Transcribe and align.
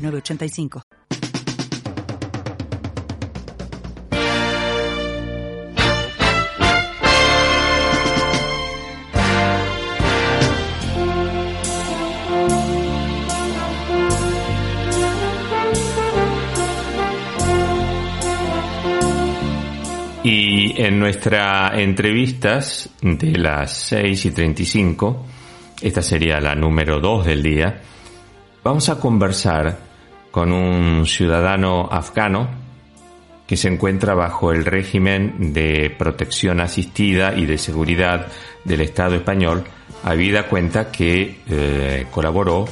906985. 0.00 0.82
Y 20.22 20.80
en 20.80 21.00
nuestras 21.00 21.78
entrevistas 21.78 22.90
de 23.00 23.32
las 23.32 23.72
6 23.72 24.26
y 24.26 24.30
35, 24.30 25.26
esta 25.80 26.02
sería 26.02 26.38
la 26.40 26.54
número 26.54 27.00
2 27.00 27.24
del 27.24 27.42
día, 27.42 27.80
vamos 28.62 28.88
a 28.90 29.00
conversar 29.00 29.89
con 30.30 30.52
un 30.52 31.06
ciudadano 31.06 31.88
afgano 31.90 32.48
que 33.46 33.56
se 33.56 33.68
encuentra 33.68 34.14
bajo 34.14 34.52
el 34.52 34.64
régimen 34.64 35.52
de 35.52 35.92
protección 35.98 36.60
asistida 36.60 37.34
y 37.34 37.46
de 37.46 37.58
seguridad 37.58 38.28
del 38.64 38.80
Estado 38.80 39.16
español, 39.16 39.64
habida 40.04 40.46
cuenta 40.46 40.92
que 40.92 41.40
eh, 41.48 42.06
colaboró 42.12 42.66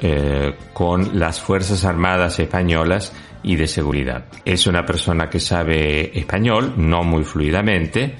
eh, 0.00 0.54
con 0.72 1.18
las 1.18 1.40
Fuerzas 1.40 1.84
Armadas 1.84 2.38
Españolas 2.38 3.12
y 3.42 3.56
de 3.56 3.66
seguridad. 3.66 4.24
Es 4.44 4.66
una 4.66 4.86
persona 4.86 5.28
que 5.28 5.40
sabe 5.40 6.18
español, 6.18 6.72
no 6.78 7.04
muy 7.04 7.24
fluidamente, 7.24 8.14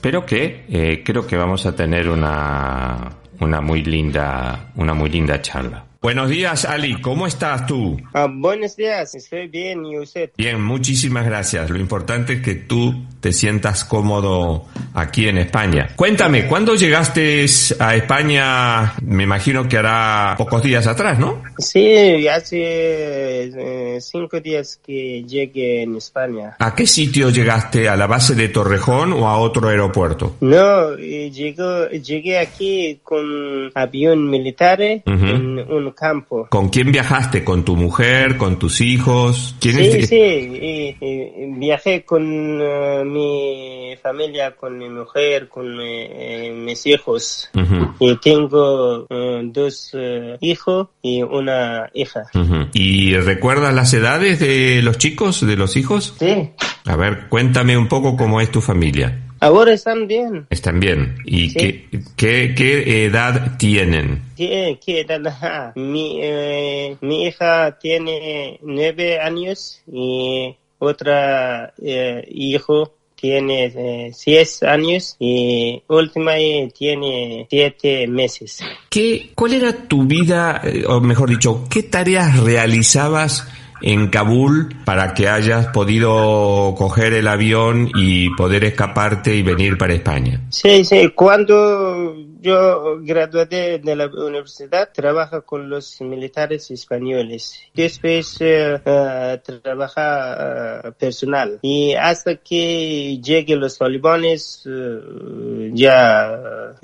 pero 0.00 0.26
que 0.26 0.66
eh, 0.68 1.02
creo 1.04 1.26
que 1.26 1.36
vamos 1.36 1.64
a 1.66 1.74
tener 1.76 2.08
una, 2.08 3.10
una 3.40 3.60
muy 3.60 3.82
linda, 3.84 4.72
una 4.74 4.92
muy 4.92 5.08
linda 5.08 5.40
charla. 5.40 5.84
Buenos 6.04 6.28
días, 6.28 6.66
Ali. 6.66 7.00
¿Cómo 7.00 7.26
estás 7.26 7.66
tú? 7.66 7.98
Ah, 8.12 8.28
buenos 8.30 8.76
días, 8.76 9.14
estoy 9.14 9.48
bien. 9.48 9.86
¿Y 9.86 9.98
usted? 9.98 10.28
Bien, 10.36 10.62
muchísimas 10.62 11.24
gracias. 11.24 11.70
Lo 11.70 11.78
importante 11.78 12.34
es 12.34 12.42
que 12.42 12.56
tú 12.56 13.06
te 13.20 13.32
sientas 13.32 13.86
cómodo 13.86 14.66
aquí 14.92 15.28
en 15.28 15.38
España. 15.38 15.88
Cuéntame, 15.96 16.46
¿cuándo 16.46 16.74
llegaste 16.74 17.46
a 17.80 17.96
España? 17.96 18.92
Me 19.00 19.22
imagino 19.22 19.66
que 19.66 19.78
hará 19.78 20.34
pocos 20.36 20.62
días 20.62 20.86
atrás, 20.86 21.18
¿no? 21.18 21.42
Sí, 21.56 22.28
hace 22.28 23.44
eh, 23.44 23.98
cinco 24.02 24.40
días 24.40 24.78
que 24.84 25.24
llegué 25.24 25.84
en 25.84 25.96
España. 25.96 26.56
¿A 26.58 26.74
qué 26.74 26.86
sitio 26.86 27.30
llegaste? 27.30 27.88
¿A 27.88 27.96
la 27.96 28.06
base 28.06 28.34
de 28.34 28.50
Torrejón 28.50 29.14
o 29.14 29.26
a 29.26 29.38
otro 29.38 29.70
aeropuerto? 29.70 30.36
No, 30.42 30.92
eh, 30.98 31.30
llegué 31.30 32.38
aquí 32.38 33.00
con 33.02 33.72
avión 33.74 34.28
militar 34.28 34.82
en 34.82 35.02
un 35.06 35.93
campo. 35.94 36.46
¿Con 36.50 36.68
quién 36.68 36.92
viajaste? 36.92 37.44
¿Con 37.44 37.64
tu 37.64 37.76
mujer? 37.76 38.36
¿Con 38.36 38.58
tus 38.58 38.80
hijos? 38.80 39.54
¿Quién 39.60 39.76
Sí, 39.76 39.82
es? 39.84 40.08
sí, 40.08 40.16
y- 40.16 40.96
y 41.00 41.58
viajé 41.58 42.04
con 42.04 42.22
eh, 42.60 43.02
mi 43.04 43.96
familia, 44.02 44.52
con 44.56 44.76
mi 44.78 44.88
mujer, 44.88 45.48
con 45.48 45.78
eh, 45.80 46.52
mis 46.54 46.86
hijos. 46.86 47.50
Y 47.98 48.16
tengo 48.16 49.06
eh, 49.08 49.40
dos 49.44 49.92
hijos 50.40 50.88
y 51.02 51.22
una 51.22 51.88
hija. 51.94 52.24
¿Y 52.72 53.14
recuerdas 53.16 53.74
las 53.74 53.92
edades 53.94 54.40
de 54.40 54.80
los 54.82 54.98
chicos, 54.98 55.46
de 55.46 55.56
los 55.56 55.76
hijos? 55.76 56.14
Sí, 56.18 56.50
A 56.86 56.96
ver, 56.96 57.28
cuéntame 57.28 57.76
un 57.78 57.88
poco 57.88 58.16
cómo 58.16 58.40
es 58.40 58.50
tu 58.50 58.60
familia. 58.60 59.20
Ahora 59.40 59.72
están 59.72 60.06
bien. 60.06 60.46
¿Están 60.50 60.80
bien? 60.80 61.16
¿Y 61.24 61.50
Sí. 61.50 61.58
qué, 61.58 61.88
qué, 62.16 62.54
qué 62.56 63.04
edad 63.06 63.56
tienen? 63.58 64.22
¿Qué, 64.36 64.78
qué 64.84 65.00
edad? 65.00 65.74
Mi, 65.76 66.18
eh, 66.22 66.96
mi 67.00 67.26
hija 67.26 67.78
tiene 67.78 68.58
nueve 68.62 69.20
años 69.20 69.82
y 69.90 70.54
otra 70.78 71.72
eh, 71.82 72.26
hijo 72.30 72.94
tiene 73.24 73.72
eh, 73.74 74.10
seis 74.12 74.62
años 74.62 75.16
y 75.18 75.82
última 75.88 76.36
eh, 76.38 76.68
tiene 76.76 77.46
siete 77.48 78.06
meses. 78.06 78.60
¿Qué, 78.90 79.30
¿Cuál 79.34 79.54
era 79.54 79.72
tu 79.88 80.04
vida, 80.04 80.60
eh, 80.62 80.84
o 80.86 81.00
mejor 81.00 81.30
dicho, 81.30 81.64
qué 81.70 81.84
tareas 81.84 82.38
realizabas 82.40 83.48
en 83.86 84.08
Kabul 84.08 84.74
para 84.86 85.12
que 85.12 85.28
hayas 85.28 85.66
podido 85.66 86.74
coger 86.76 87.12
el 87.12 87.28
avión 87.28 87.90
y 87.94 88.30
poder 88.34 88.64
escaparte 88.64 89.34
y 89.36 89.42
venir 89.42 89.76
para 89.76 89.92
España? 89.92 90.40
Sí, 90.48 90.84
sí, 90.86 91.10
cuando 91.14 92.16
yo 92.44 92.98
gradué 93.00 93.46
de, 93.46 93.96
la 93.96 94.06
universidad, 94.06 94.90
trabaja 94.92 95.40
con 95.40 95.68
los 95.70 96.00
militares 96.02 96.70
españoles. 96.70 97.58
Después 97.74 98.36
eh, 98.40 98.80
eh, 98.84 99.40
trabaja 99.62 100.80
eh, 100.84 100.92
personal. 100.92 101.58
Y 101.62 101.94
hasta 101.94 102.36
que 102.36 103.18
lleguen 103.22 103.60
los 103.60 103.78
talibanes, 103.78 104.62
eh, 104.66 105.70
ya 105.72 106.74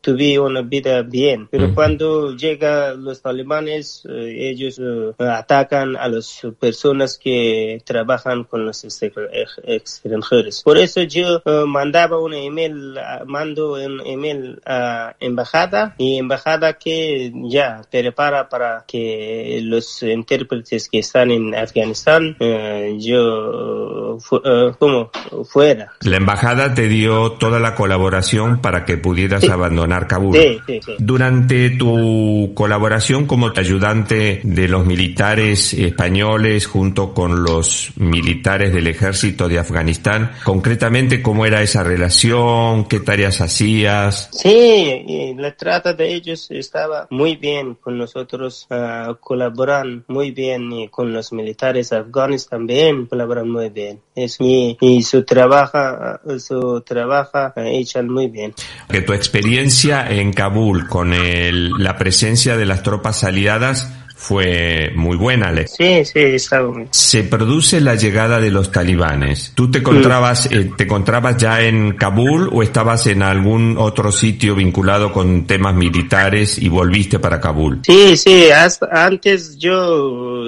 tuve 0.00 0.38
una 0.38 0.62
vida 0.62 1.02
bien. 1.02 1.48
Pero 1.50 1.68
Mm. 1.68 1.74
cuando 1.74 2.34
llegan 2.34 3.04
los 3.04 3.20
talibanes, 3.20 4.04
ellos 4.08 4.80
atacan 5.18 5.96
a 5.96 6.08
las 6.42 6.54
personas 6.54 7.18
que 7.22 7.80
trabajan 7.84 8.44
con 8.44 8.64
los 8.66 8.84
extr- 8.84 9.28
ex- 9.32 9.60
extranjeros. 9.64 10.62
Por 10.62 10.78
eso 10.78 11.02
yo 11.02 11.42
eh, 11.44 11.64
mandaba 11.66 12.18
un 12.18 12.34
email, 12.34 12.96
ah, 12.98 13.22
mando 13.26 13.74
un 13.74 14.00
email 14.06 14.60
a 14.66 15.14
embajada 15.20 15.94
y 15.98 16.18
embajada 16.18 16.74
que 16.74 17.32
ya 17.50 17.82
prepara 17.90 18.48
para 18.48 18.84
que 18.86 19.60
los 19.62 20.02
intérpretes 20.02 20.88
que 20.88 20.98
están 21.00 21.30
en 21.30 21.54
Afganistán, 21.54 22.36
eh, 22.40 22.96
yo 23.00 24.18
fu- 24.20 24.40
eh, 24.44 24.72
como 24.78 25.10
fuera. 25.50 25.92
La 26.02 26.16
embajada 26.16 26.74
te 26.74 26.88
dio 26.88 27.32
toda 27.32 27.60
la 27.60 27.74
colaboración 27.74 28.60
para 28.60 28.84
que 28.84 28.96
pudieras 28.96 29.42
Sí. 29.42 29.50
abandonar 29.50 30.06
Kabul. 30.06 30.36
Sí, 30.36 30.58
sí, 30.66 30.80
sí. 30.84 30.92
Durante 30.98 31.70
tu 31.70 32.52
colaboración 32.54 33.26
como 33.26 33.48
ayudante 33.54 34.40
de 34.42 34.68
los 34.68 34.84
militares 34.86 35.72
españoles 35.74 36.23
junto 36.66 37.12
con 37.12 37.42
los 37.42 37.90
militares 37.96 38.72
del 38.72 38.86
ejército 38.86 39.48
de 39.48 39.58
Afganistán, 39.58 40.32
concretamente 40.44 41.22
cómo 41.22 41.44
era 41.46 41.62
esa 41.62 41.82
relación, 41.82 42.84
qué 42.86 43.00
tareas 43.00 43.40
hacías. 43.40 44.30
Sí, 44.32 45.34
la 45.36 45.54
trata 45.56 45.92
de 45.92 46.14
ellos 46.14 46.50
estaba 46.50 47.06
muy 47.10 47.36
bien 47.36 47.74
con 47.74 47.98
nosotros, 47.98 48.66
ah, 48.70 49.14
colaboran 49.20 50.04
muy 50.08 50.30
bien 50.30 50.72
y 50.72 50.88
con 50.88 51.12
los 51.12 51.32
militares 51.32 51.92
afganos 51.92 52.48
también 52.48 53.06
colaboran 53.06 53.48
muy 53.50 53.68
bien. 53.70 54.00
Es, 54.14 54.36
y, 54.40 54.76
y 54.80 55.02
su 55.02 55.24
trabajo, 55.24 55.76
ah, 55.78 56.20
su 56.38 56.80
trabajo 56.80 57.30
ah, 57.34 57.52
echan 57.56 58.08
muy 58.08 58.28
bien. 58.28 58.54
Que 58.88 59.02
tu 59.02 59.12
experiencia 59.12 60.06
en 60.08 60.32
Kabul 60.32 60.88
con 60.88 61.12
el- 61.12 61.70
la 61.78 61.96
presencia 61.98 62.56
de 62.56 62.64
las 62.66 62.82
tropas 62.82 63.24
aliadas 63.24 63.92
fue 64.16 64.90
muy 64.94 65.16
buena, 65.16 65.48
Alex. 65.48 65.74
Sí, 65.76 66.04
sí, 66.04 66.20
estaba 66.20 66.70
muy 66.70 66.86
Se 66.90 67.24
produce 67.24 67.80
la 67.80 67.94
llegada 67.94 68.40
de 68.40 68.50
los 68.50 68.70
talibanes. 68.70 69.52
¿Tú 69.54 69.70
te 69.70 69.78
encontrabas, 69.78 70.46
eh, 70.50 70.70
te 70.76 70.84
encontrabas 70.84 71.36
ya 71.36 71.60
en 71.62 71.92
Kabul 71.96 72.48
o 72.52 72.62
estabas 72.62 73.06
en 73.06 73.22
algún 73.22 73.76
otro 73.78 74.12
sitio 74.12 74.54
vinculado 74.54 75.12
con 75.12 75.46
temas 75.46 75.74
militares 75.74 76.58
y 76.58 76.68
volviste 76.68 77.18
para 77.18 77.40
Kabul? 77.40 77.80
Sí, 77.84 78.16
sí, 78.16 78.50
hasta 78.50 78.88
antes 79.04 79.58
yo 79.58 80.44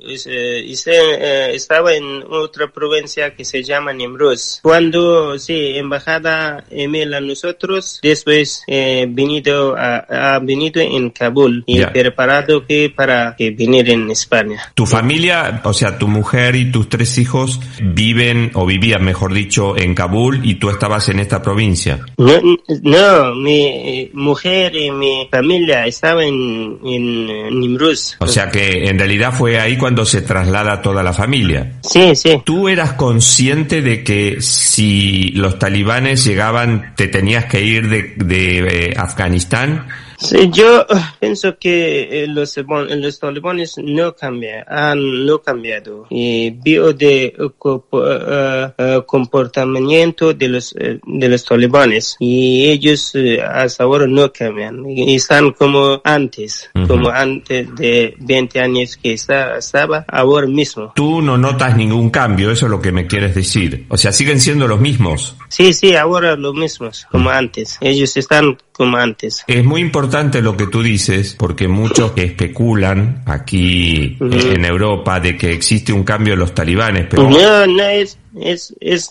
eh, 0.00 0.62
hice, 0.66 0.92
eh, 0.94 1.54
estaba 1.54 1.94
en 1.94 2.22
otra 2.30 2.68
provincia 2.70 3.34
que 3.34 3.44
se 3.44 3.62
llama 3.62 3.92
Nimruz. 3.92 4.60
Cuando, 4.62 5.38
sí, 5.38 5.72
embajada 5.76 6.64
email 6.70 7.14
a 7.14 7.20
nosotros, 7.20 7.98
después 8.02 8.62
eh, 8.66 9.06
venido 9.08 9.76
a, 9.76 10.34
ha 10.34 10.38
venido 10.38 10.80
en 10.80 11.10
Kabul 11.10 11.64
y 11.66 11.78
Ya. 11.78 11.92
preparado 11.92 12.64
que 12.66 12.92
para 12.94 13.07
para 13.08 13.34
que 13.36 13.50
venir 13.52 13.88
en 13.88 14.10
España. 14.10 14.60
¿Tu 14.74 14.84
familia, 14.84 15.62
o 15.64 15.72
sea, 15.72 15.96
tu 15.96 16.08
mujer 16.08 16.56
y 16.56 16.70
tus 16.70 16.90
tres 16.90 17.16
hijos 17.16 17.58
viven 17.80 18.50
o 18.52 18.66
vivían, 18.66 19.02
mejor 19.02 19.32
dicho, 19.32 19.78
en 19.78 19.94
Kabul 19.94 20.44
y 20.44 20.56
tú 20.56 20.68
estabas 20.68 21.08
en 21.08 21.18
esta 21.18 21.40
provincia? 21.40 22.00
No, 22.18 22.38
no 22.82 23.34
mi 23.34 24.10
mujer 24.12 24.76
y 24.76 24.90
mi 24.90 25.26
familia 25.30 25.86
estaban 25.86 26.24
en, 26.24 26.78
en 26.84 27.60
Nimruz. 27.60 28.16
O 28.20 28.26
sea 28.26 28.50
que 28.50 28.84
en 28.90 28.98
realidad 28.98 29.32
fue 29.32 29.58
ahí 29.58 29.78
cuando 29.78 30.04
se 30.04 30.20
traslada 30.20 30.82
toda 30.82 31.02
la 31.02 31.14
familia. 31.14 31.78
Sí, 31.82 32.14
sí. 32.14 32.42
¿Tú 32.44 32.68
eras 32.68 32.92
consciente 32.92 33.80
de 33.80 34.04
que 34.04 34.42
si 34.42 35.30
los 35.30 35.58
talibanes 35.58 36.26
llegaban 36.26 36.92
te 36.94 37.08
tenías 37.08 37.46
que 37.46 37.62
ir 37.62 37.88
de, 37.88 38.12
de 38.16 38.58
eh, 38.58 38.94
Afganistán? 38.98 39.86
Sí, 40.18 40.50
yo 40.50 40.84
pienso 41.20 41.56
que 41.58 42.24
eh, 42.24 42.26
los, 42.26 42.56
los 42.56 43.20
talibanes 43.20 43.76
no 43.78 44.16
cambian, 44.16 44.64
han 44.66 45.24
no 45.24 45.40
cambiado. 45.40 46.06
Y 46.10 46.50
veo 46.50 46.92
de 46.92 47.34
uh, 47.38 49.02
comportamiento 49.06 50.34
de 50.34 50.48
los, 50.48 50.74
de 50.74 51.28
los 51.28 51.44
talibanes 51.44 52.16
y 52.18 52.68
ellos 52.68 53.12
hasta 53.48 53.84
ahora 53.84 54.06
no 54.08 54.32
cambian. 54.32 54.84
Y 54.90 55.14
están 55.14 55.52
como 55.52 56.00
antes, 56.02 56.68
como 56.88 57.10
antes 57.10 57.72
de 57.76 58.16
20 58.18 58.60
años 58.60 58.96
que 58.96 59.12
estaba 59.12 60.04
ahora 60.08 60.48
mismo. 60.48 60.92
Tú 60.96 61.22
no 61.22 61.38
notas 61.38 61.76
ningún 61.76 62.10
cambio, 62.10 62.50
eso 62.50 62.66
es 62.66 62.70
lo 62.70 62.80
que 62.80 62.90
me 62.90 63.06
quieres 63.06 63.36
decir. 63.36 63.86
O 63.88 63.96
sea, 63.96 64.10
siguen 64.10 64.40
siendo 64.40 64.66
los 64.66 64.80
mismos. 64.80 65.36
Sí, 65.48 65.72
sí, 65.72 65.94
ahora 65.94 66.34
los 66.34 66.54
mismos, 66.54 67.06
como 67.10 67.30
antes. 67.30 67.78
Ellos 67.80 68.16
están 68.16 68.58
como 68.72 68.96
antes. 68.96 69.44
Es 69.46 69.64
muy 69.64 69.80
importante 69.80 70.07
lo 70.42 70.56
que 70.56 70.66
tú 70.66 70.82
dices, 70.82 71.34
porque 71.38 71.68
muchos 71.68 72.12
que 72.12 72.24
especulan 72.24 73.22
aquí 73.26 74.16
en 74.20 74.64
Europa 74.64 75.20
de 75.20 75.36
que 75.36 75.52
existe 75.52 75.92
un 75.92 76.04
cambio 76.04 76.34
en 76.34 76.40
los 76.40 76.54
talibanes, 76.54 77.06
pero... 77.08 77.28
No, 77.28 77.66
no 77.66 77.82
es, 77.84 78.18
es, 78.40 78.74
es, 78.80 79.10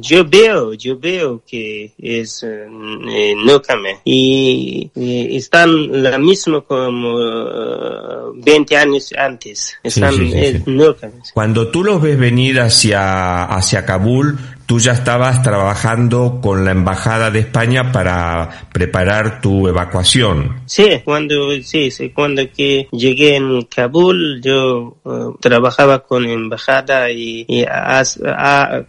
yo 0.00 0.24
veo, 0.24 0.74
yo 0.74 0.98
veo 0.98 1.42
que 1.46 1.92
es, 1.98 2.42
eh, 2.42 3.34
no 3.44 3.60
cambia. 3.62 3.98
Y, 4.04 4.90
y, 4.94 5.36
están 5.36 6.02
la 6.02 6.18
misma 6.18 6.60
como 6.62 7.14
uh, 7.16 8.32
20 8.36 8.76
años 8.76 9.12
antes. 9.16 9.76
Están, 9.82 10.14
Sí, 10.14 10.26
sí, 10.26 10.32
sí, 10.32 10.38
es- 10.38 10.66
no. 10.66 10.94
Cuando 11.34 11.68
tú 11.68 11.84
los 11.84 12.00
ves 12.00 12.18
venir 12.18 12.60
hacia, 12.60 13.44
hacia 13.44 13.84
Kabul, 13.84 14.38
tú 14.66 14.78
ya 14.78 14.92
estabas 14.92 15.42
trabajando 15.42 16.40
con 16.42 16.64
la 16.64 16.70
Embajada 16.72 17.30
de 17.30 17.40
España 17.40 17.92
para 17.92 18.48
preparar 18.72 19.40
tu 19.40 19.68
evacuación. 19.68 20.62
Sí, 20.66 21.00
cuando, 21.04 21.50
sí, 21.62 21.90
sí, 21.90 22.10
cuando 22.10 22.42
que 22.50 22.88
llegué 22.92 23.36
en 23.36 23.62
Kabul, 23.62 24.40
yo 24.42 24.96
uh, 25.04 25.34
trabajaba 25.40 26.00
con 26.00 26.24
embajada 26.26 27.10
y, 27.10 27.44
y 27.48 27.64
a- 27.64 28.02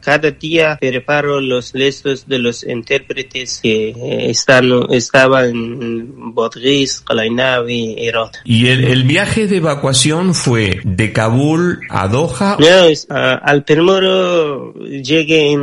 cada 0.02 0.32
día 0.32 0.78
preparo 0.80 1.42
los 1.42 1.74
listos 1.74 2.28
de 2.28 2.40
los 2.40 2.64
intérpretes 2.64 3.60
que 3.62 3.90
eh, 3.90 4.30
están, 4.30 4.70
estaban 4.92 5.46
en 5.50 6.34
Bodris, 6.34 7.02
Kalainavi, 7.02 7.96
Irak. 8.00 8.42
Y 8.46 8.68
el, 8.68 8.84
el 8.86 9.04
viaje 9.04 9.48
de 9.48 9.58
evacuación 9.58 10.34
fue 10.34 10.80
de 10.84 11.12
Kabul 11.12 11.80
a 11.90 12.08
Doha. 12.08 12.58
No, 12.60 12.66
es, 12.86 13.08
al 13.10 13.64
primero 13.64 14.74
llegué 14.74 15.52
en 15.52 15.63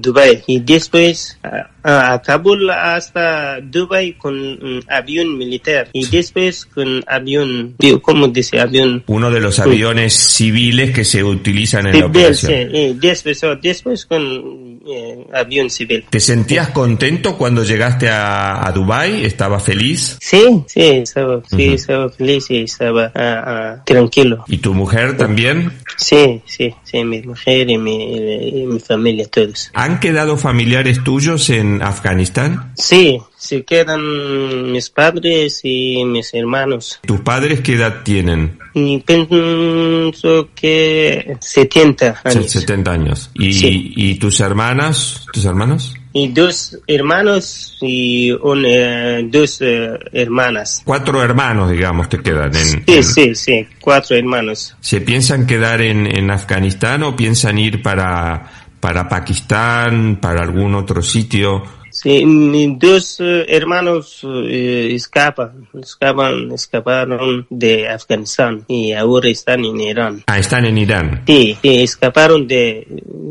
Dubai 0.00 0.42
y 0.46 0.60
después 0.60 1.38
a 1.82 2.20
Kabul 2.20 2.68
hasta 2.70 3.60
Dubai 3.60 4.14
con 4.14 4.34
un 4.34 4.82
avión 4.88 5.38
militar 5.38 5.88
y 5.92 6.06
después 6.06 6.66
con 6.66 7.02
avión, 7.06 7.74
digo, 7.78 8.02
¿cómo 8.02 8.28
dice 8.28 8.60
avión? 8.60 9.04
Uno 9.06 9.30
de 9.30 9.40
los 9.40 9.58
aviones 9.60 10.14
civiles 10.14 10.90
que 10.92 11.04
se 11.04 11.22
utilizan 11.22 11.86
en 11.86 12.00
la 12.00 12.06
Civil, 12.06 12.34
sí, 12.34 12.46
operación. 12.46 12.74
y 12.74 12.92
después, 12.94 13.44
oh, 13.44 13.56
después 13.56 14.06
con 14.06 14.80
eh, 14.86 15.26
avión 15.32 15.70
civil. 15.70 16.04
¿Te 16.10 16.20
sentías 16.20 16.70
contento 16.70 17.36
cuando 17.36 17.62
llegaste 17.62 18.08
a, 18.08 18.66
a 18.66 18.72
Dubái? 18.72 19.24
¿Estabas 19.24 19.62
feliz? 19.62 20.18
Sí, 20.20 20.64
sí, 20.66 20.80
estaba, 20.80 21.42
sí, 21.48 21.74
estaba 21.74 22.08
feliz 22.08 22.50
y 22.50 22.62
estaba 22.62 23.12
ah, 23.14 23.42
ah, 23.46 23.82
tranquilo. 23.84 24.44
¿Y 24.48 24.58
tu 24.58 24.74
mujer 24.74 25.16
también? 25.16 25.72
Sí, 25.96 26.42
sí, 26.46 26.74
sí, 26.84 27.04
mi 27.04 27.22
mujer 27.22 27.70
y 27.70 27.78
mi, 27.78 28.20
y 28.32 28.66
mi 28.66 28.78
familia, 28.80 29.26
todos. 29.26 29.70
¿Han 29.74 30.00
quedado 30.00 30.36
familiares 30.36 31.02
tuyos 31.04 31.50
en 31.50 31.82
Afganistán? 31.82 32.72
Sí, 32.76 33.18
se 33.36 33.64
quedan 33.64 34.72
mis 34.72 34.90
padres 34.90 35.60
y 35.64 36.04
mis 36.04 36.32
hermanos. 36.34 37.00
¿Tus 37.06 37.20
padres 37.20 37.60
qué 37.60 37.74
edad 37.74 38.02
tienen? 38.04 38.58
Y 38.74 38.98
pienso 39.00 40.48
que 40.54 41.36
70 41.40 42.20
Se- 42.22 42.28
años. 42.38 42.50
70 42.50 42.92
años. 42.92 43.30
¿Y, 43.34 43.52
Sí. 43.52 43.92
y 43.96 44.14
tus 44.16 44.40
hermanas? 44.40 45.26
¿Tus 45.32 45.44
hermanos? 45.44 45.95
Y 46.18 46.28
dos 46.28 46.78
hermanos 46.86 47.76
y 47.82 48.30
un, 48.32 48.64
eh, 48.64 49.22
dos 49.30 49.58
eh, 49.60 49.90
hermanas. 50.12 50.80
Cuatro 50.82 51.22
hermanos, 51.22 51.70
digamos, 51.70 52.08
te 52.08 52.22
quedan. 52.22 52.46
En, 52.56 52.64
Sí, 52.64 52.82
en- 52.86 53.04
sí, 53.04 53.34
sí, 53.34 53.68
cuatro 53.82 54.16
hermanos. 54.16 54.74
¿Se 54.80 55.02
piensan 55.02 55.46
quedar 55.46 55.82
en, 55.82 56.06
en 56.06 56.30
Afganistán 56.30 57.02
o 57.02 57.14
piensan 57.14 57.58
ir 57.58 57.82
para, 57.82 58.50
para 58.80 59.10
Pakistán, 59.10 60.16
para 60.18 60.40
algún 60.42 60.74
otro 60.74 61.02
sitio? 61.02 61.62
Sí, 62.02 62.24
mis 62.26 62.78
dos 62.78 63.18
eh, 63.20 63.44
hermanos 63.48 64.20
eh, 64.24 64.90
escapan, 64.92 65.68
escapan, 65.80 66.52
escaparon 66.52 67.46
de 67.50 67.88
Afganistán 67.88 68.64
y 68.68 68.92
ahora 68.92 69.28
están 69.28 69.64
en 69.64 69.80
Irán. 69.80 70.22
Ah, 70.26 70.38
están 70.38 70.64
en 70.66 70.78
Irán. 70.78 71.22
Sí, 71.26 71.56
sí, 71.62 71.82
escaparon 71.82 72.46
de 72.46 72.86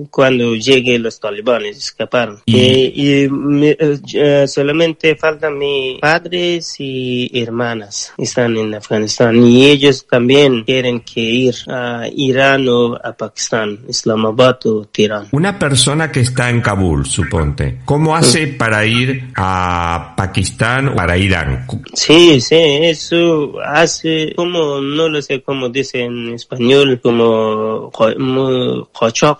cuando 0.09 0.55
lleguen 0.55 1.03
los 1.03 1.19
talibanes, 1.19 1.77
escaparon. 1.77 2.39
Y- 2.45 2.55
Eh, 2.57 2.91
Y, 2.95 3.29
me- 3.29 3.77
eh, 3.79 4.47
solamente 4.47 5.15
faltan 5.15 5.57
mis 5.57 5.99
padres 5.99 6.75
y 6.79 7.29
hermanas, 7.41 8.13
están 8.17 8.57
en 8.57 8.73
Afganistán 8.73 9.43
y 9.45 9.65
ellos 9.65 10.05
también 10.09 10.63
quieren 10.63 11.01
que 11.01 11.21
ir 11.21 11.55
a 11.67 12.07
Irán 12.15 12.67
o 12.67 12.95
a 12.95 13.13
Pakistán, 13.13 13.79
Islamabad 13.87 14.57
o 14.65 14.85
Teherán. 14.85 15.27
Una 15.31 15.57
persona 15.59 16.11
que 16.11 16.21
está 16.21 16.49
en 16.49 16.61
Kabul, 16.61 17.05
suponte, 17.05 17.79
¿cómo 17.85 18.15
hace 18.15 18.47
para 18.57 18.85
ir 18.85 19.25
a 19.35 20.13
Pakistán 20.17 20.89
o 20.89 20.95
para 20.95 21.17
Irán? 21.17 21.65
Sí, 21.93 22.39
sí, 22.41 22.55
eso 22.55 23.53
hace 23.63 24.33
como, 24.35 24.79
no 24.81 25.07
lo 25.09 25.21
sé 25.21 25.41
cómo 25.41 25.69
dice 25.69 26.01
en 26.01 26.33
español, 26.33 26.99
como 27.01 27.91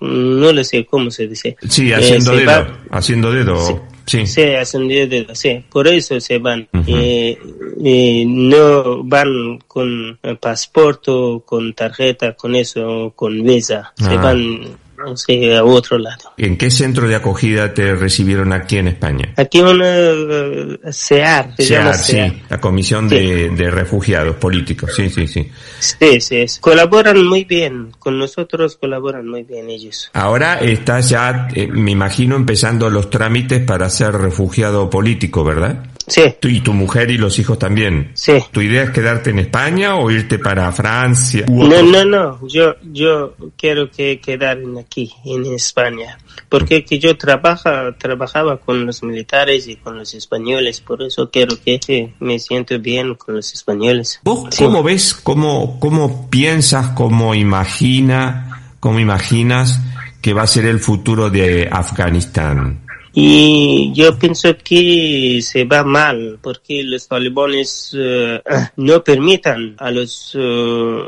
no 0.02 0.52
lo 0.52 0.64
sé 0.64 0.86
cómo 0.86 1.12
se 1.12 1.28
dice. 1.28 1.56
Sí, 1.68 1.90
Eh, 1.92 1.96
haciendo 1.96 2.32
se 2.32 2.38
dedo. 2.38 2.48
va- 2.48 2.80
Haciendo 2.92 3.32
dedo. 3.32 3.82
Sí. 4.08 4.26
Sí, 4.28 4.44
hacen 4.44 4.88
dedo, 4.88 5.34
sí, 5.34 5.64
por 5.72 5.88
eso 5.88 6.20
se 6.20 6.38
van. 6.38 6.68
Ujú. 6.74 6.84
Eh, 6.96 7.38
eh, 7.84 8.24
no 8.28 9.04
van 9.04 9.58
con 9.68 10.20
pasaporte, 10.40 11.12
con 11.44 11.74
tarjeta, 11.74 12.34
con 12.34 12.56
eso, 12.56 13.14
con 13.16 13.44
visa. 13.44 13.92
Se 13.98 14.10
Ah. 14.12 14.16
van 14.22 14.62
no 15.06 15.18
sé, 15.18 15.56
a 15.56 15.64
otro 15.64 15.98
lado. 15.98 16.34
¿En 16.38 16.58
qué 16.58 16.72
centro 16.72 17.08
de 17.08 17.16
acogida 17.16 17.74
te 17.74 17.96
recibieron 17.96 18.54
aquí 18.54 18.78
en 18.78 18.88
España? 18.88 19.34
Aquí 19.38 19.62
una 19.62 19.98
eh, 19.98 20.80
SEAR, 20.92 21.54
se 21.58 21.66
llama 21.66 21.94
sí, 21.94 22.42
la 22.50 22.60
Comisión 22.60 23.08
de, 23.08 23.50
de 23.50 23.72
Refugiados 23.72 24.36
Políticos, 24.38 24.94
sí, 24.96 25.10
sí, 25.10 25.28
sí. 25.28 25.50
Sí, 25.80 26.22
sí, 26.22 26.48
sí. 26.48 26.60
Colaboran 26.60 27.26
muy 27.26 27.44
bien, 27.44 27.92
con 28.00 28.18
nosotros 28.18 28.78
colaboran 28.78 29.28
muy 29.28 29.44
bien 29.44 29.70
ellos. 29.70 30.10
Ahora 30.14 30.60
estás 30.60 31.10
ya, 31.10 31.48
eh, 31.54 31.68
me 31.68 31.92
imagino, 31.92 32.36
empezando 32.36 32.90
los 32.90 33.10
trámites 33.10 33.62
para 33.64 33.90
ser 33.90 34.14
refugiado 34.14 34.90
político, 34.90 35.44
¿verdad? 35.44 35.86
Sí, 36.08 36.22
Tú 36.40 36.48
y 36.48 36.62
tu 36.62 36.72
mujer 36.74 37.10
y 37.10 37.18
los 37.18 37.40
hijos 37.40 37.58
también. 37.58 38.12
sí. 38.14 38.34
¿Tu 38.52 38.62
idea 38.62 38.84
es 38.84 38.90
quedarte 38.92 39.32
en 39.32 39.40
España 39.40 39.96
o 39.96 40.12
irte 40.12 40.38
para 40.40 40.72
Francia? 40.72 41.46
No, 41.50 41.82
no, 41.82 42.06
no, 42.06 42.48
yo, 42.48 42.76
yo 42.92 43.36
quiero 43.58 43.90
que 43.90 44.20
quedar 44.20 44.60
en 44.60 44.78
aquí, 44.78 45.12
en 45.26 45.46
España, 45.54 46.18
porque 46.50 46.86
que 46.86 47.00
yo 47.00 47.18
trabaja, 47.18 47.96
trabajaba 47.98 48.58
con 48.58 48.86
los 48.86 49.02
militares 49.04 49.68
y 49.68 49.78
con 49.78 49.98
los 49.98 50.14
españoles, 50.14 50.82
por 50.82 51.02
eso 51.02 51.30
quiero 51.32 51.56
que 51.64 51.80
sí, 51.86 52.14
me 52.20 52.38
siento 52.40 52.78
bien 52.80 53.16
con 53.16 53.36
los 53.36 53.54
españoles. 53.54 54.20
¿Vos 54.24 54.48
Sí. 54.52 54.64
cómo 54.64 54.84
ves, 54.84 55.14
cómo, 55.16 55.80
cómo 55.80 56.30
piensas, 56.30 56.90
cómo 56.90 57.34
imagina, 57.36 58.74
cómo 58.80 59.00
imaginas 59.00 59.80
que 60.22 60.34
va 60.34 60.44
a 60.44 60.48
ser 60.48 60.66
el 60.66 60.80
futuro 60.80 61.30
de 61.30 61.68
Afganistán? 61.72 62.85
Y 63.18 63.94
yo 63.94 64.20
pienso 64.20 64.58
que 64.58 65.40
se 65.42 65.64
va 65.64 65.86
mal 65.86 66.38
porque 66.42 66.84
los 66.84 67.08
talibanes 67.08 67.96
eh, 67.98 68.42
no 68.76 69.04
permitan 69.06 69.76
a 69.80 69.90
las 69.90 70.34
eh, 70.38 71.04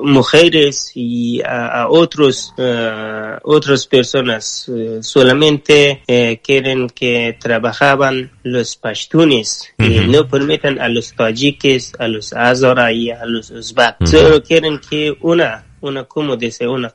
mujeres 0.00 0.92
y 0.94 1.42
a, 1.42 1.88
otros 1.88 2.54
uh, 2.56 3.36
otras 3.42 3.86
personas 3.86 4.70
solamente 5.00 6.02
quieren 6.42 6.88
que 6.88 7.36
trabajaban 7.40 8.30
los 8.44 8.76
pashtunes 8.76 9.74
y 9.78 10.06
no 10.06 10.28
permitan 10.28 10.80
a 10.80 10.88
los 10.88 11.14
tajiques, 11.14 11.92
a 11.98 12.06
los 12.06 12.32
azara 12.32 12.92
y 12.92 13.10
a 13.10 13.24
los 13.26 13.50
uzbek. 13.50 13.96
Solo 14.06 14.42
quieren 14.42 14.78
que 14.78 15.16
una 15.20 15.64
una, 15.84 16.04
como 16.04 16.36
dice? 16.36 16.66
Una, 16.66 16.92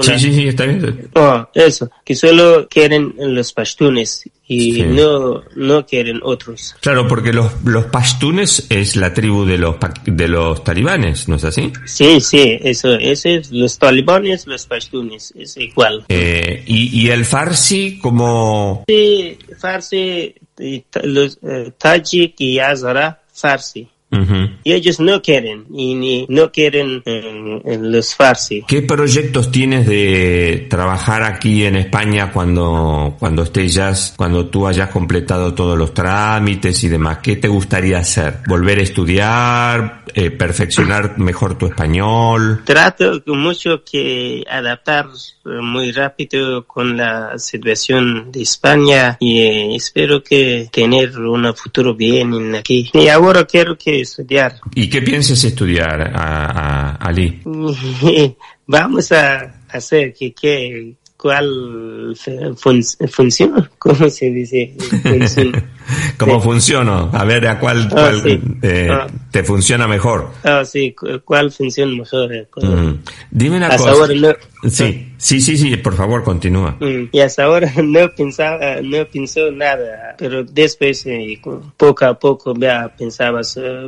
sí, 0.00 0.18
sí, 0.18 0.32
sí, 0.32 0.48
está 0.48 0.64
bien. 0.64 1.10
Oh, 1.14 1.46
eso, 1.54 1.90
que 2.04 2.14
solo 2.14 2.66
quieren 2.68 3.14
los 3.18 3.52
pashtunes 3.52 4.24
y 4.46 4.82
no, 4.82 5.42
no 5.54 5.86
quieren 5.86 6.20
otros. 6.22 6.74
Claro, 6.80 7.06
porque 7.06 7.32
los, 7.32 7.62
los 7.64 7.84
pashtunes 7.86 8.66
es 8.70 8.96
la 8.96 9.14
tribu 9.14 9.44
de 9.44 9.58
los, 9.58 9.76
de 10.04 10.28
los 10.28 10.64
talibanes, 10.64 11.28
¿no 11.28 11.36
es 11.36 11.44
así? 11.44 11.72
Sí, 11.84 12.20
sí, 12.20 12.58
eso, 12.60 12.94
es 12.94 13.52
los 13.52 13.78
talibanes, 13.78 14.46
los 14.46 14.66
pashtunes, 14.66 15.32
es 15.36 15.56
igual. 15.56 16.04
Eh, 16.08 16.64
¿y, 16.66 17.02
¿Y 17.02 17.10
el 17.10 17.24
farsi 17.24 17.98
como...? 17.98 18.84
Sí, 18.88 19.38
farsi, 19.58 20.34
los 21.04 21.38
eh, 21.42 21.72
tajik 21.78 22.40
y 22.40 22.58
azara, 22.58 23.22
farsi. 23.32 23.88
Y 24.64 24.72
ellos 24.72 24.98
no 24.98 25.22
quieren, 25.22 25.66
y 25.72 25.94
ni, 25.94 26.26
no 26.28 26.50
quieren 26.50 27.02
en, 27.04 27.92
los 27.92 28.14
farsi. 28.14 28.64
¿Qué 28.66 28.82
proyectos 28.82 29.52
tienes 29.52 29.86
de 29.86 30.66
trabajar 30.68 31.22
aquí 31.22 31.64
en 31.64 31.76
España 31.76 32.32
cuando, 32.32 33.16
cuando 33.18 33.44
estés 33.44 33.74
ya, 33.74 33.92
cuando 34.16 34.46
tú 34.46 34.66
hayas 34.66 34.90
completado 34.90 35.54
todos 35.54 35.78
los 35.78 35.94
trámites 35.94 36.82
y 36.82 36.88
demás? 36.88 37.18
¿Qué 37.18 37.36
te 37.36 37.48
gustaría 37.48 37.98
hacer? 37.98 38.38
¿Volver 38.48 38.78
a 38.78 38.82
estudiar? 38.82 40.04
Eh, 40.14 40.30
¿Perfeccionar 40.30 41.18
mejor 41.18 41.56
tu 41.56 41.66
español? 41.66 42.62
Trato 42.64 43.22
mucho 43.26 43.84
que 43.84 44.44
adaptar 44.50 45.06
muy 45.44 45.92
rápido 45.92 46.66
con 46.66 46.96
la 46.96 47.38
situación 47.38 48.30
de 48.32 48.42
España 48.42 49.16
y 49.20 49.40
eh, 49.40 49.74
espero 49.76 50.22
que 50.22 50.68
tener 50.72 51.18
un 51.18 51.54
futuro 51.54 51.94
bien 51.94 52.54
aquí. 52.54 52.90
Y 52.92 53.08
ahora 53.08 53.44
quiero 53.44 53.76
que 53.76 53.99
estudiar. 54.02 54.60
¿Y 54.74 54.88
qué 54.88 55.02
piensas 55.02 55.42
estudiar, 55.44 56.12
a, 56.14 56.96
Ali? 56.96 57.40
Vamos 58.66 59.12
a 59.12 59.62
hacer 59.68 60.14
que, 60.14 60.32
que 60.32 60.94
cuál 61.20 62.16
funciona, 63.08 63.70
¿cómo 63.78 64.08
se 64.08 64.30
dice? 64.30 64.74
¿Cómo 66.18 66.40
funciona? 66.40 67.10
A 67.12 67.24
ver, 67.24 67.46
¿a 67.46 67.58
cuál, 67.58 67.88
ah, 67.94 68.12
eh, 68.62 68.88
ah. 68.90 69.06
Te 69.30 69.44
funciona 69.44 69.86
mejor? 69.86 70.30
Ah, 70.44 70.64
sí, 70.64 70.94
¿cuál 71.24 71.50
funciona 71.52 71.92
mejor? 71.92 72.30
Mm. 72.56 72.98
Dime 73.30 73.56
una 73.56 73.76
cosa. 73.76 74.06
Sí, 74.68 75.14
sí, 75.16 75.40
sí, 75.40 75.56
sí, 75.56 75.76
por 75.78 75.94
favor, 75.96 76.22
continúa. 76.22 76.76
Mm, 76.80 77.08
y 77.12 77.20
hasta 77.20 77.44
ahora 77.44 77.72
no 77.82 78.10
pensaba, 78.14 78.80
no 78.82 79.06
pensó 79.06 79.50
nada, 79.50 80.14
pero 80.18 80.44
después, 80.44 81.06
eh, 81.06 81.40
poco 81.76 82.04
a 82.04 82.18
poco, 82.18 82.54
ya 82.58 82.92
pensaba, 82.96 83.40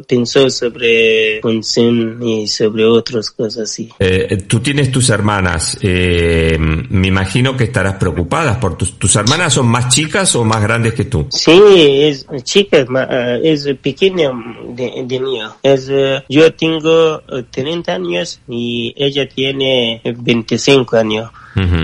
pensó 0.08 0.48
sobre 0.48 1.40
función 1.42 2.22
y 2.22 2.46
sobre 2.46 2.86
otras 2.86 3.30
cosas 3.30 3.70
así. 3.70 3.90
Eh, 3.98 4.44
tú 4.46 4.60
tienes 4.60 4.90
tus 4.90 5.10
hermanas, 5.10 5.78
eh, 5.82 6.56
me 6.58 7.08
imagino 7.08 7.54
que 7.56 7.64
estarás 7.64 7.96
preocupada 7.96 8.58
por 8.58 8.78
tus, 8.78 8.98
tus 8.98 9.14
hermanas 9.16 9.52
son 9.52 9.66
más 9.66 9.94
chicas 9.94 10.34
o 10.36 10.44
más 10.44 10.62
grandes 10.62 10.94
que 10.94 11.04
tú. 11.04 11.26
Sí, 11.30 11.60
es 12.02 12.26
chica, 12.44 12.86
es 13.42 13.68
pequeña 13.82 14.30
de, 14.74 15.04
de 15.04 15.20
Es, 15.62 15.90
yo 16.28 16.54
tengo 16.54 17.22
30 17.50 17.92
años 17.92 18.40
y 18.48 18.94
ella 18.96 19.28
tiene 19.28 20.00
25 20.04 20.58
cinco 20.58 20.96
años. 20.96 21.30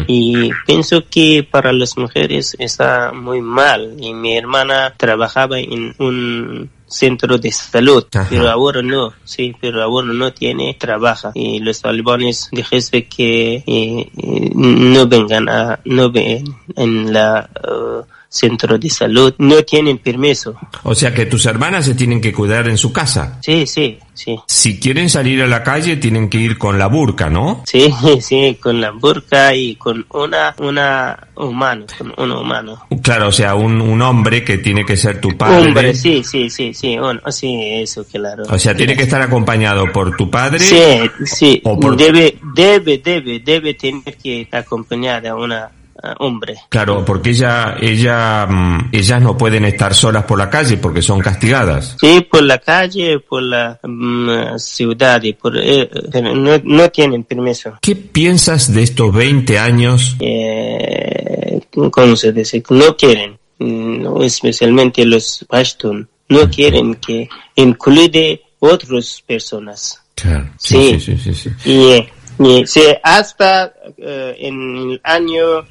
Y 0.07 0.50
pienso 0.67 1.05
que 1.11 1.47
para 1.49 1.73
las 1.73 1.97
mujeres 1.99 2.57
está 2.59 3.12
muy 3.12 3.43
mal. 3.43 3.97
Y 3.99 4.14
mi 4.14 4.37
hermana 4.37 4.95
trabajaba 4.97 5.59
en 5.59 5.95
un 5.99 6.71
centro 6.87 7.37
de 7.38 7.52
salud, 7.52 8.07
pero 8.31 8.49
ahora 8.49 8.83
no, 8.83 9.12
sí, 9.25 9.55
pero 9.61 9.83
ahora 9.83 10.09
no 10.09 10.33
tiene 10.33 10.75
trabajo. 10.75 11.33
Y 11.35 11.61
los 11.61 11.81
talibanes 11.83 12.49
dijeron 12.50 13.05
que 13.11 13.57
eh, 13.57 13.64
eh, 13.67 14.50
no 14.55 15.07
vengan 15.07 15.49
a, 15.49 15.81
no 15.85 16.11
ven 16.11 16.45
en 16.76 17.12
la 17.12 17.49
uh, 17.62 18.02
centro 18.28 18.78
de 18.78 18.90
salud, 18.90 19.35
no 19.38 19.62
tienen 19.62 19.99
permiso. 19.99 20.54
O 20.82 20.94
sea 20.94 21.14
que 21.14 21.26
tus 21.26 21.47
hermanas 21.47 21.87
se 21.87 21.94
tienen 21.94 22.20
que 22.20 22.32
cuidar 22.32 22.68
en 22.68 22.76
su 22.76 22.92
casa. 22.92 23.38
Sí, 23.42 23.66
sí, 23.66 23.99
sí. 24.12 24.38
Si 24.47 24.78
quieren 24.78 25.08
salir 25.08 25.42
a 25.42 25.47
la 25.47 25.62
calle 25.62 25.97
tienen 25.97 26.28
que 26.28 26.38
ir 26.38 26.58
con 26.58 26.78
la 26.78 26.88
burka, 26.88 27.30
¿no? 27.30 27.62
Sí, 27.66 27.92
sí, 28.20 28.58
con 28.61 28.80
la 28.80 28.90
burka 28.90 29.54
y 29.54 29.76
con 29.76 30.04
una, 30.11 30.54
una 30.58 31.28
humano, 31.37 31.87
con 31.97 32.12
un 32.16 32.32
humano. 32.32 32.87
Claro, 33.02 33.28
o 33.28 33.32
sea, 33.32 33.54
un, 33.54 33.80
un 33.80 34.02
hombre 34.02 34.44
que 34.44 34.58
tiene 34.58 34.85
que 34.85 34.97
ser 34.97 35.20
tu 35.20 35.37
padre. 35.37 35.68
Hombre, 35.68 35.94
sí, 35.94 36.23
sí, 36.23 36.50
sí, 36.50 36.75
sí, 36.75 36.99
sí, 37.30 37.61
eso, 37.80 38.04
claro. 38.04 38.44
O 38.50 38.58
sea, 38.58 38.75
tiene 38.75 38.97
que 38.97 39.04
estar 39.04 39.23
acompañado 39.23 39.90
por 39.92 40.16
tu 40.16 40.30
padre. 40.30 40.58
Sí, 40.58 41.11
sí, 41.25 41.62
debe, 41.97 42.37
debe, 42.54 42.99
debe, 42.99 43.40
debe 43.40 43.75
tener 43.75 44.16
que 44.16 44.47
acompañar 44.52 45.26
a 45.26 45.35
una 45.35 45.70
hombre. 46.19 46.57
Claro, 46.69 47.05
porque 47.05 47.31
ella, 47.31 47.76
ella, 47.81 48.47
mm, 48.47 48.90
ellas 48.93 49.21
no 49.21 49.37
pueden 49.37 49.64
estar 49.64 49.95
solas 49.95 50.25
por 50.25 50.38
la 50.38 50.49
calle 50.49 50.76
porque 50.76 51.02
son 51.02 51.21
castigadas. 51.21 51.97
Sí, 52.00 52.26
por 52.31 52.43
la 52.43 52.59
calle, 52.59 53.21
por 53.21 53.43
la 53.43 53.78
mm, 53.83 54.59
ciudad 54.59 55.23
y 55.23 55.33
por, 55.33 55.57
eh, 55.57 55.88
no, 56.35 56.59
no, 56.62 56.90
tienen 56.90 57.25
permiso. 57.25 57.78
¿Qué 57.81 57.97
piensas 57.97 58.73
de 58.73 58.83
estos 58.83 59.12
20 59.12 59.59
años? 59.59 60.17
Eh, 60.21 61.61
¿Cómo 61.90 62.17
se 62.17 62.33
dice? 62.33 62.62
No 62.71 62.97
quieren, 62.97 63.38
no, 63.59 64.23
especialmente 64.23 65.05
los 65.05 65.45
Pashtun, 65.49 66.09
no 66.28 66.50
quieren 66.50 66.95
que 66.97 67.28
incluya 67.57 68.38
otras 68.61 69.23
personas. 69.26 70.00
Claro, 70.14 70.50
sí, 70.59 70.99
sí, 70.99 71.17
sí, 71.17 71.33
sí, 71.33 71.50
Y, 71.64 71.73
y 71.73 72.09
sí, 72.64 72.83
hasta 73.02 73.75
en 73.97 74.76
el 74.76 75.00
año 75.02 75.64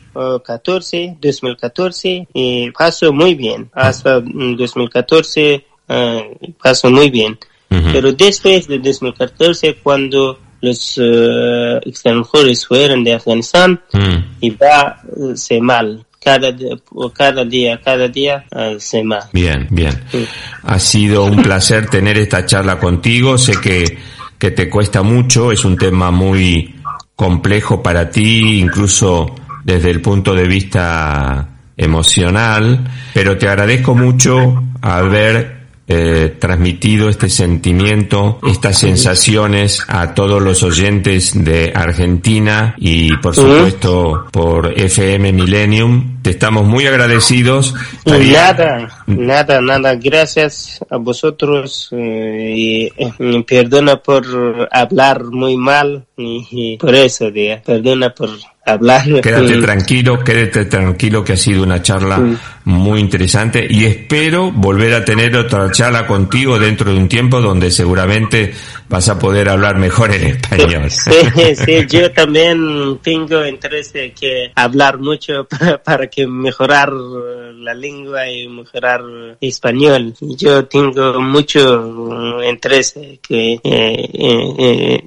14, 0.44 1.18
2014, 1.22 2.28
y 2.34 2.72
pasó 2.72 3.14
muy 3.14 3.36
bien. 3.36 3.70
Hasta 3.74 4.20
2014 4.20 5.66
uh, 5.90 6.54
pasó 6.62 6.90
muy 6.90 7.10
bien. 7.10 7.38
Pero 7.70 8.14
después 8.14 8.68
de 8.68 8.80
2014, 8.80 9.76
cuando 9.84 10.40
los 10.62 10.98
uh, 10.98 11.78
extranjeros 11.86 12.66
fueron 12.66 13.04
de 13.04 13.14
Afganistán, 13.14 13.82
y 14.40 14.50
va 14.52 15.02
uh, 15.16 15.36
se 15.36 15.60
mal. 15.60 16.04
Cada, 16.20 16.54
cada 17.14 17.46
día, 17.46 17.80
cada 17.84 18.08
día 18.08 18.46
uh, 18.52 18.80
se 18.80 19.04
mal. 19.04 19.24
Bien, 19.32 19.68
bien. 19.70 19.94
Ha 20.64 20.80
sido 20.80 21.26
un 21.26 21.42
placer 21.42 21.90
tener 21.90 22.18
esta 22.18 22.46
charla 22.46 22.80
contigo. 22.80 23.38
Sé 23.38 23.54
que, 23.62 23.98
que 24.38 24.51
te 24.51 24.70
cuesta 24.70 25.01
mucho, 25.01 25.51
es 25.51 25.65
un 25.65 25.77
tema 25.77 26.12
muy 26.12 26.75
complejo 27.15 27.82
para 27.82 28.10
ti, 28.12 28.60
incluso 28.60 29.36
desde 29.63 29.89
el 29.89 30.01
punto 30.01 30.36
de 30.36 30.48
vista 30.48 31.50
emocional, 31.75 32.89
pero 33.13 33.38
te 33.38 33.48
agradezco 33.48 33.96
mucho 33.96 34.63
haber 34.82 35.58
eh, 35.89 36.36
transmitido 36.38 37.08
este 37.08 37.29
sentimiento, 37.29 38.39
estas 38.46 38.77
sensaciones 38.77 39.82
a 39.88 40.13
todos 40.13 40.41
los 40.41 40.62
oyentes 40.63 41.32
de 41.34 41.72
Argentina 41.74 42.75
y 42.77 43.15
por 43.17 43.34
supuesto 43.34 44.25
por 44.32 44.74
FM 44.77 45.32
Millennium. 45.32 46.17
Te 46.22 46.32
estamos 46.32 46.66
muy 46.66 46.86
agradecidos. 46.88 47.74
Nada, 48.06 49.04
nada, 49.06 49.62
nada. 49.62 49.96
Gracias 49.96 50.80
a 50.90 50.98
vosotros 50.98 51.90
eh, 51.92 52.54
y 52.56 52.86
eh, 52.98 53.44
perdona 53.48 53.98
por 53.98 54.70
hablar 54.72 55.24
muy 55.26 55.58
mal 55.58 56.06
y, 56.18 56.78
por 56.78 56.96
eso, 56.96 57.32
perdona 57.66 58.10
por 58.10 58.30
hablar. 58.66 59.22
Quédate 59.22 59.58
tranquilo, 59.62 60.24
quédate 60.24 60.66
tranquilo 60.66 61.24
que 61.24 61.34
ha 61.34 61.38
sido 61.38 61.64
una 61.64 61.82
charla 61.82 62.20
muy 62.66 63.00
interesante 63.00 63.66
y 63.70 63.86
espero 63.86 64.52
volver 64.52 64.94
a 64.94 65.06
tener 65.06 65.36
otra 65.36 65.72
charla 65.72 66.06
contigo 66.06 66.60
dentro 66.60 66.92
de 66.92 66.98
un 66.98 67.08
tiempo 67.08 67.40
donde 67.40 67.72
seguramente 67.72 68.54
vas 68.89 69.10
a 69.10 69.20
poder 69.20 69.50
hablar 69.50 69.77
mejor 69.77 70.13
en 70.13 70.27
español. 70.27 70.89
Sí, 70.89 71.56
sí, 71.56 71.86
yo 71.89 72.12
también 72.12 73.00
tengo 73.01 73.46
interés 73.46 73.91
de 73.94 74.13
que 74.13 74.51
hablar 74.56 74.98
mucho 75.00 75.48
para, 75.84 76.08
que 76.08 76.25
mejorar 76.27 76.91
la 76.91 77.74
lengua 77.74 78.29
y 78.29 78.48
mejorar 78.48 79.01
español. 79.41 80.13
Yo 80.22 80.65
tengo 80.65 81.20
mucho 81.20 82.41
interés 82.44 82.94
que 83.22 83.53
eh, 83.53 83.62
eh, 83.63 85.03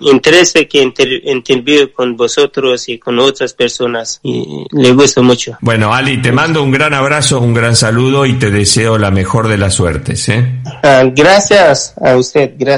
interés 0.00 0.54
que 0.68 0.82
interview 1.24 1.92
con 1.92 2.16
vosotros 2.16 2.88
y 2.88 2.98
con 2.98 3.18
otras 3.18 3.52
personas 3.52 4.20
y 4.22 4.64
le 4.72 4.92
gusta 4.92 5.20
mucho. 5.20 5.58
Bueno, 5.60 5.92
Ali, 5.92 6.22
te 6.22 6.32
mando 6.32 6.62
un 6.62 6.70
gran 6.70 6.94
abrazo, 6.94 7.40
un 7.40 7.52
gran 7.52 7.76
saludo 7.76 8.24
y 8.24 8.34
te 8.38 8.50
deseo 8.50 8.96
la 8.96 9.10
mejor 9.10 9.48
de 9.48 9.58
las 9.58 9.74
suertes. 9.74 10.28
¿eh? 10.28 10.60
Ah, 10.82 11.04
gracias 11.12 11.94
a 12.00 12.16
usted, 12.16 12.52
gracias 12.56 12.77